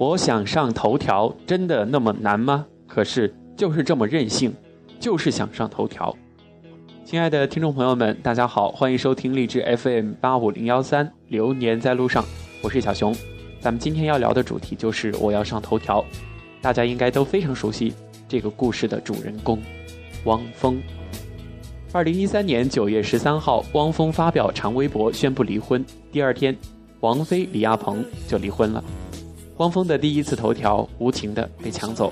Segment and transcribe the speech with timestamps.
[0.00, 2.64] 我想上头条，真的那么难吗？
[2.86, 4.50] 可是就是这么任性，
[4.98, 6.16] 就是想上头条。
[7.04, 12.22] 亲爱的听众朋友们，大家好，欢迎收听励志 FM 八五零幺三《流年在路上》，
[12.62, 13.14] 我是小熊。
[13.60, 16.02] 咱们今天要聊的主题就是我要上头条。
[16.62, 17.92] 大家应该都非常熟悉
[18.26, 19.58] 这个故事的主人公，
[20.24, 20.80] 汪峰。
[21.92, 26.56] 二零一三年九月十三号，汪峰发表长微博宣布离婚，第二天，
[27.00, 28.82] 王菲、李亚鹏就离婚了。
[29.60, 32.10] 汪峰的第一次头条无情的被抢走。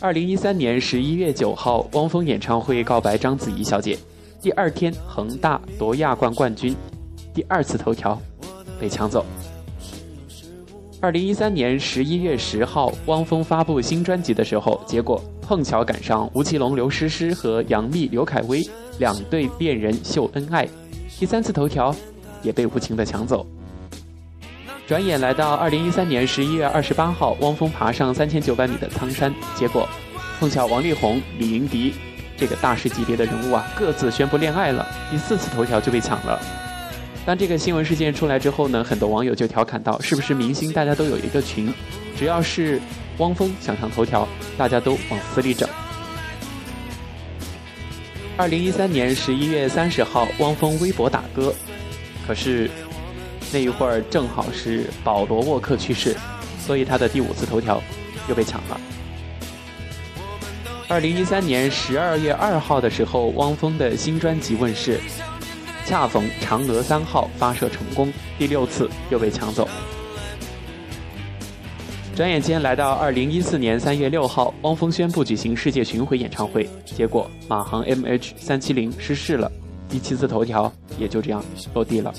[0.00, 3.98] 二零一三年十一月九号，汪峰演唱会告白章子怡小姐，
[4.40, 6.74] 第二天恒大夺亚冠冠军，
[7.34, 8.18] 第二次头条
[8.80, 9.26] 被抢走。
[11.02, 18.66] 二零一三年十一月十号，汪峰发布新专辑的时候，结果碰巧赶上吴奇隆刘诗诗和杨幂刘恺威
[18.98, 20.66] 两对恋人秀恩爱，
[21.18, 21.94] 第三次头条
[22.42, 23.46] 也被无情的抢走。
[24.90, 29.88] 转眼来到二零一三年十一月二十八号，汪峰爬上三千九百米的苍山，结果
[30.40, 31.94] 碰巧王力宏、李云迪
[32.36, 36.40] 这个大师级别的人物啊，各自宣布恋爱了，第四次头条就被抢了。
[37.24, 41.72] 当这个新闻事件出来之后呢，很多网友就调侃道：“是不是明星大家都有一个群，
[42.18, 42.82] 只要是
[43.18, 44.26] 汪峰想上头条，
[44.58, 45.68] 大家都往死里整。”
[48.36, 51.54] 二零一三年十一月三十号，汪峰微博打歌，
[52.26, 52.68] 可是。
[53.52, 56.16] 那一会儿正好是保罗沃克去世，
[56.64, 57.82] 所以他的第五次头条
[58.28, 58.80] 又被抢了。
[60.88, 65.00] 二零一三年十二月二号的时候，汪峰的新专辑问世，
[65.84, 69.68] 恰逢嫦娥三号发射成功，第六次又被抢走。
[72.14, 79.50] 转眼间来到二零一四年三月六号，汪峰宣布举行世界巡回演唱会，结果马航 MH 三七零失事了，
[79.88, 81.42] 第七次头条也就这样
[81.72, 82.12] 落地了。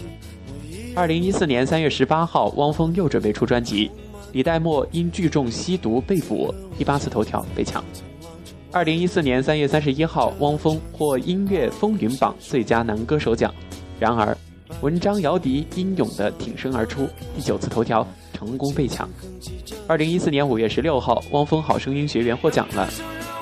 [0.93, 3.89] 二零一四年三月十八号，汪峰又准备出专辑，
[4.33, 7.81] 李代沫因聚众吸毒被捕，第八次头条被抢。
[8.73, 13.53] 二零一四年三月三十一号，汪峰获音乐风云榜最佳男歌手奖，
[13.99, 14.37] 然而
[14.81, 19.09] 文章姚笛英勇的挺身而出，第九次头条成功被抢。
[19.87, 22.89] 二零一四年五月十六号，汪峰好声音学员获奖了，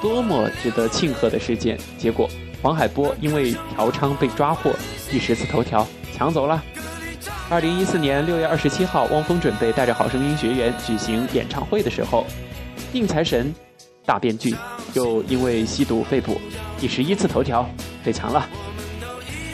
[0.03, 1.79] 多么值得庆贺的事件！
[1.97, 2.29] 结果
[2.62, 4.72] 黄海波因为嫖娼被抓获，
[5.09, 6.63] 第十次头条抢走了。
[7.52, 12.28] 二零一四年六月二十七号，汪峰准备带着好声音学员举行演唱会的时候，
[12.92, 13.52] 宁财神
[14.06, 14.56] 大编剧
[14.94, 16.40] 又因为吸毒被捕，
[16.80, 17.68] 第十一次头条
[18.04, 18.48] 被抢了。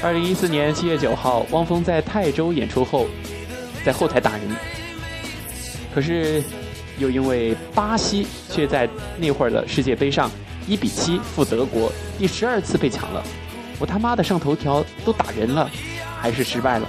[0.04, 3.08] 二零一四年七月九号，汪峰在泰州演出后，
[3.86, 4.42] 在后台打人，
[5.94, 6.44] 可是
[6.98, 10.30] 又因为巴西却在那会儿的世界杯上
[10.68, 11.90] 一比七负德国，
[12.20, 13.24] 第十二次被抢了。
[13.80, 15.72] 我他妈的上头条都打人了，
[16.20, 16.86] 还是失败了。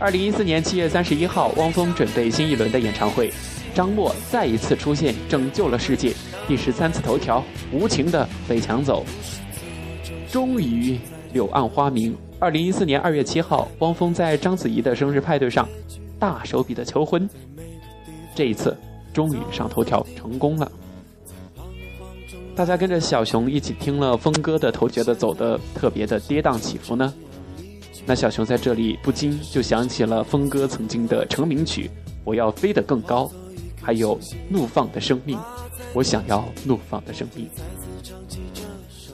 [0.00, 3.32] 二零一四年七月三十一号，汪峰准备新一轮的演唱会，
[3.74, 6.14] 张默再一次出现，拯救了世界。
[6.46, 7.42] 第十三次头条，
[7.72, 9.04] 无情的被抢走。
[10.30, 10.96] 终于
[11.32, 12.16] 柳暗花明。
[12.38, 15.68] 二零一四年二月七号，汪峰在章子怡的生日派对上，
[16.16, 17.28] 大手笔的求婚。
[18.36, 18.76] 这一次，
[19.12, 20.70] 终于上头条成功了。
[22.54, 27.12] 大家跟着小熊一起听了峰哥的头，觉得走的特别的跌宕起伏呢。
[28.08, 31.90] 那小熊在这里不禁就想起了峰哥曾经的成名曲
[32.24, 33.24] 《我要飞得更高》，
[33.82, 35.36] 还有《怒放的生命》，
[35.92, 37.46] 我想要怒放的生命。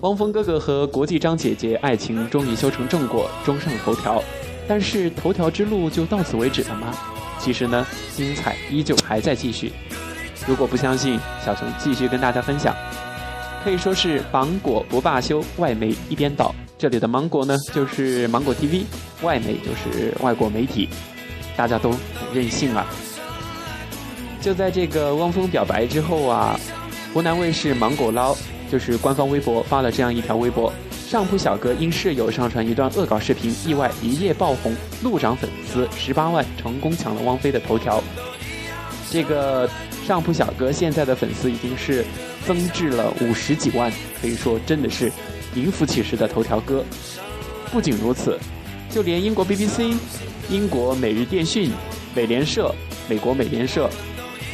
[0.03, 4.23] 汪峰哥哥和国际张姐姐爱情终于修成正果，终上头条。
[4.69, 6.97] 但是头条之路就到此为止了吗？
[7.41, 7.85] 其实呢，
[8.15, 9.73] 精彩依旧还在继续。
[10.47, 12.73] 如果不相信，小熊继续跟大家分享，
[13.65, 16.55] 可以说是芒果不罢休，外媒一边倒。
[16.85, 18.85] 这里的芒果呢，就是芒果 TV，
[19.23, 20.87] 外媒就是外国媒体，
[21.57, 21.99] 大家都很
[22.35, 22.87] 任性啊。
[24.43, 26.61] 就在这个汪峰表白之后啊，
[27.15, 28.37] 湖南卫视芒果捞
[28.71, 30.71] 就是官方微博发了这样一条微博：
[31.09, 38.05] 上铺小哥因室友上传一段恶搞视频，意外一夜爆红，怒涨粉丝十八万，成功抢了汪菲的头条。
[39.11, 39.67] 这个
[40.07, 42.05] 上铺小哥现在的粉丝已经是
[42.47, 43.91] 增至了五十几万，
[44.21, 45.11] 可以说真的是。
[45.55, 46.85] 名副其实的头条哥。
[47.73, 48.39] 不仅如此，
[48.91, 49.97] 就连英国 BBC、
[50.49, 51.71] 英国每日电讯、
[52.15, 52.73] 美联社、
[53.09, 53.91] 美国美联社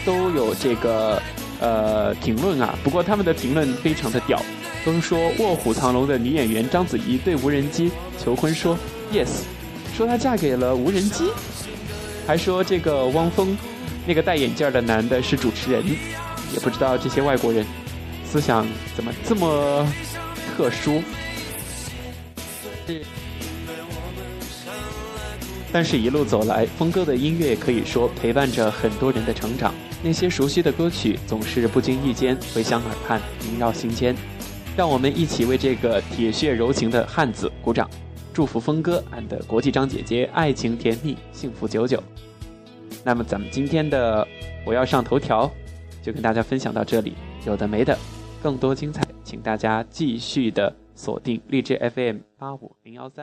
[0.06, 1.20] 都有这个
[1.61, 2.75] 呃评论啊。
[2.82, 4.41] 不过他们的评论非常的屌，
[4.87, 8.75] 都说《卧虎藏龙》的女演员章子怡对无人机求婚说
[9.12, 9.43] yes，
[9.94, 11.31] 说她嫁给了无人机，
[12.26, 13.55] 还说这个汪峰
[14.06, 15.85] 那个戴眼镜的男的是主持人，
[16.55, 17.67] 也不知道这些外国人
[18.25, 19.87] 思想怎么这么。
[20.57, 21.03] 特殊。
[25.73, 29.73] 但是，一路走来，峰哥的音乐可以说陪伴着很多人的成长。
[30.03, 34.17] 那些熟悉的歌曲，总是不经意间回响耳畔，萦绕心间。
[34.77, 37.89] 让我们一起为这个铁血柔情的汉子鼓掌，
[38.33, 42.03] 祝福峰哥 and 国际张姐姐爱情甜蜜，幸福久久。
[43.05, 44.27] 那么，咱们今天的
[44.65, 45.49] 我要上头条，
[46.03, 47.15] 就跟大家分享到这里。
[47.47, 47.97] 有的没的，
[48.43, 53.19] 更多精彩，请大家继续的锁定荔枝 FM 八五零幺三。